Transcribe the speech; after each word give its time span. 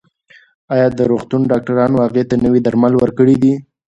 ایا 0.73 0.87
د 0.97 0.99
روغتون 1.11 1.41
ډاکټرانو 1.51 1.97
هغې 2.05 2.23
ته 2.29 2.35
نوي 2.45 2.61
درمل 2.63 2.93
ورکړي 2.97 3.35
دي؟ 3.43 3.53